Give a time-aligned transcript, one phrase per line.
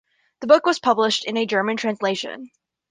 [0.39, 2.49] The book was published in a German translation.